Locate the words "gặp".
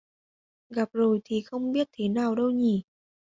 0.69-0.89